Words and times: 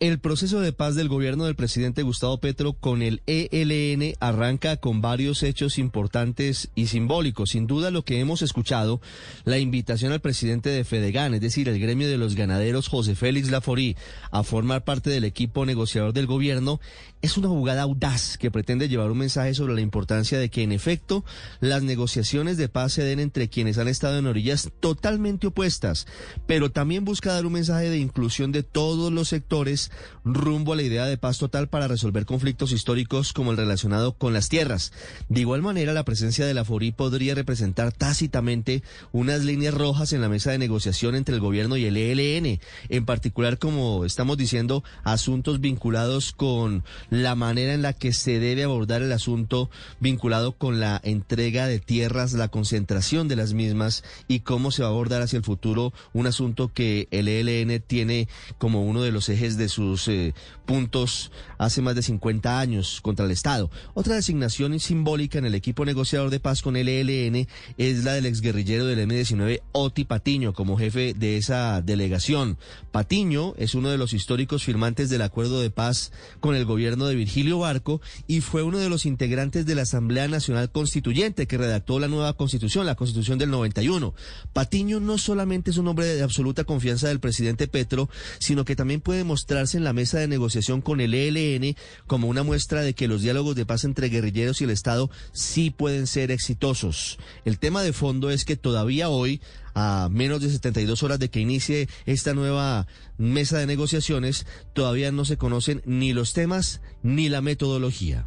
El 0.00 0.18
proceso 0.18 0.60
de 0.60 0.72
paz 0.72 0.94
del 0.94 1.10
gobierno 1.10 1.44
del 1.44 1.56
presidente 1.56 2.02
Gustavo 2.02 2.38
Petro 2.38 2.72
con 2.72 3.02
el 3.02 3.20
ELN 3.26 4.14
arranca 4.18 4.78
con 4.78 5.02
varios 5.02 5.42
hechos 5.42 5.76
importantes 5.76 6.70
y 6.74 6.86
simbólicos. 6.86 7.50
Sin 7.50 7.66
duda 7.66 7.90
lo 7.90 8.02
que 8.02 8.18
hemos 8.18 8.40
escuchado, 8.40 9.02
la 9.44 9.58
invitación 9.58 10.12
al 10.12 10.22
presidente 10.22 10.70
de 10.70 10.84
Fedegan, 10.84 11.34
es 11.34 11.42
decir, 11.42 11.68
el 11.68 11.78
gremio 11.78 12.08
de 12.08 12.16
los 12.16 12.34
ganaderos 12.34 12.88
José 12.88 13.14
Félix 13.14 13.50
Laforí, 13.50 13.94
a 14.30 14.42
formar 14.42 14.84
parte 14.84 15.10
del 15.10 15.24
equipo 15.24 15.66
negociador 15.66 16.14
del 16.14 16.26
gobierno, 16.26 16.80
es 17.20 17.36
una 17.36 17.48
jugada 17.48 17.82
audaz 17.82 18.38
que 18.38 18.50
pretende 18.50 18.88
llevar 18.88 19.10
un 19.10 19.18
mensaje 19.18 19.52
sobre 19.52 19.74
la 19.74 19.82
importancia 19.82 20.38
de 20.38 20.48
que 20.48 20.62
en 20.62 20.72
efecto 20.72 21.26
las 21.60 21.82
negociaciones 21.82 22.56
de 22.56 22.70
paz 22.70 22.94
se 22.94 23.04
den 23.04 23.20
entre 23.20 23.50
quienes 23.50 23.76
han 23.76 23.88
estado 23.88 24.18
en 24.18 24.26
orillas 24.26 24.70
totalmente 24.80 25.48
opuestas, 25.48 26.06
pero 26.46 26.70
también 26.70 27.04
busca 27.04 27.34
dar 27.34 27.44
un 27.44 27.52
mensaje 27.52 27.90
de 27.90 27.98
inclusión 27.98 28.50
de 28.50 28.62
todos 28.62 29.12
los 29.12 29.28
sectores 29.28 29.89
rumbo 30.24 30.72
a 30.72 30.76
la 30.76 30.82
idea 30.82 31.06
de 31.06 31.18
paz 31.18 31.38
total 31.38 31.68
para 31.68 31.88
resolver 31.88 32.26
conflictos 32.26 32.72
históricos 32.72 33.32
como 33.32 33.50
el 33.50 33.56
relacionado 33.56 34.12
con 34.12 34.32
las 34.32 34.48
tierras. 34.48 34.92
De 35.28 35.40
igual 35.40 35.62
manera, 35.62 35.92
la 35.92 36.04
presencia 36.04 36.46
de 36.46 36.54
la 36.54 36.64
FORI 36.64 36.92
podría 36.92 37.34
representar 37.34 37.92
tácitamente 37.92 38.82
unas 39.12 39.44
líneas 39.44 39.74
rojas 39.74 40.12
en 40.12 40.20
la 40.20 40.28
mesa 40.28 40.50
de 40.50 40.58
negociación 40.58 41.14
entre 41.14 41.34
el 41.34 41.40
gobierno 41.40 41.76
y 41.76 41.84
el 41.84 41.96
ELN, 41.96 42.60
en 42.88 43.04
particular, 43.04 43.58
como 43.58 44.04
estamos 44.04 44.36
diciendo, 44.36 44.84
asuntos 45.04 45.60
vinculados 45.60 46.32
con 46.32 46.84
la 47.10 47.34
manera 47.34 47.74
en 47.74 47.82
la 47.82 47.92
que 47.92 48.12
se 48.12 48.38
debe 48.38 48.64
abordar 48.64 49.02
el 49.02 49.12
asunto 49.12 49.70
vinculado 50.00 50.52
con 50.52 50.80
la 50.80 51.00
entrega 51.02 51.66
de 51.66 51.80
tierras, 51.80 52.32
la 52.32 52.48
concentración 52.48 53.28
de 53.28 53.36
las 53.36 53.52
mismas 53.52 54.04
y 54.28 54.40
cómo 54.40 54.70
se 54.70 54.82
va 54.82 54.88
a 54.88 54.92
abordar 54.92 55.22
hacia 55.22 55.36
el 55.36 55.44
futuro 55.44 55.92
un 56.12 56.26
asunto 56.26 56.72
que 56.72 57.08
el 57.10 57.28
ELN 57.28 57.80
tiene 57.80 58.28
como 58.58 58.84
uno 58.84 59.02
de 59.02 59.12
los 59.12 59.28
ejes 59.28 59.56
de 59.56 59.68
sus 59.80 60.08
eh, 60.08 60.34
puntos 60.66 61.32
hace 61.56 61.80
más 61.80 61.94
de 61.94 62.02
50 62.02 62.60
años 62.60 63.00
contra 63.00 63.24
el 63.24 63.32
Estado. 63.32 63.70
Otra 63.94 64.14
designación 64.14 64.78
simbólica 64.78 65.38
en 65.38 65.46
el 65.46 65.54
equipo 65.54 65.84
negociador 65.84 66.30
de 66.30 66.38
paz 66.38 66.60
con 66.60 66.76
el 66.76 66.88
ELN 66.88 67.48
es 67.78 68.04
la 68.04 68.12
del 68.12 68.26
exguerrillero 68.26 68.84
del 68.84 69.00
M-19, 69.00 69.62
Oti 69.72 70.04
Patiño, 70.04 70.52
como 70.52 70.76
jefe 70.76 71.14
de 71.14 71.38
esa 71.38 71.80
delegación. 71.80 72.58
Patiño 72.92 73.54
es 73.56 73.74
uno 73.74 73.88
de 73.88 73.98
los 73.98 74.12
históricos 74.12 74.64
firmantes 74.64 75.08
del 75.08 75.22
acuerdo 75.22 75.60
de 75.60 75.70
paz 75.70 76.12
con 76.40 76.54
el 76.54 76.66
gobierno 76.66 77.06
de 77.06 77.14
Virgilio 77.14 77.58
Barco 77.58 78.00
y 78.26 78.40
fue 78.42 78.62
uno 78.62 78.78
de 78.78 78.90
los 78.90 79.06
integrantes 79.06 79.64
de 79.64 79.74
la 79.74 79.82
Asamblea 79.82 80.28
Nacional 80.28 80.70
Constituyente 80.70 81.46
que 81.46 81.58
redactó 81.58 81.98
la 81.98 82.08
nueva 82.08 82.34
constitución, 82.34 82.86
la 82.86 82.96
constitución 82.96 83.38
del 83.38 83.50
91. 83.50 84.14
Patiño 84.52 85.00
no 85.00 85.16
solamente 85.16 85.70
es 85.70 85.78
un 85.78 85.88
hombre 85.88 86.06
de 86.06 86.22
absoluta 86.22 86.64
confianza 86.64 87.08
del 87.08 87.20
presidente 87.20 87.66
Petro, 87.66 88.08
sino 88.38 88.64
que 88.64 88.76
también 88.76 89.00
puede 89.00 89.24
mostrarse 89.24 89.69
en 89.74 89.84
la 89.84 89.92
mesa 89.92 90.18
de 90.18 90.28
negociación 90.28 90.80
con 90.80 91.00
el 91.00 91.14
ELN 91.14 91.76
como 92.06 92.28
una 92.28 92.42
muestra 92.42 92.82
de 92.82 92.94
que 92.94 93.08
los 93.08 93.22
diálogos 93.22 93.56
de 93.56 93.66
paz 93.66 93.84
entre 93.84 94.08
guerrilleros 94.08 94.60
y 94.60 94.64
el 94.64 94.70
Estado 94.70 95.10
sí 95.32 95.70
pueden 95.70 96.06
ser 96.06 96.30
exitosos. 96.30 97.18
El 97.44 97.58
tema 97.58 97.82
de 97.82 97.92
fondo 97.92 98.30
es 98.30 98.44
que 98.44 98.56
todavía 98.56 99.08
hoy 99.08 99.40
a 99.74 100.08
menos 100.10 100.40
de 100.40 100.50
72 100.50 101.02
horas 101.02 101.18
de 101.18 101.30
que 101.30 101.40
inicie 101.40 101.88
esta 102.06 102.34
nueva 102.34 102.86
mesa 103.18 103.58
de 103.58 103.66
negociaciones, 103.66 104.46
todavía 104.72 105.12
no 105.12 105.24
se 105.24 105.36
conocen 105.36 105.82
ni 105.84 106.12
los 106.12 106.32
temas 106.32 106.80
ni 107.02 107.28
la 107.28 107.40
metodología. 107.40 108.26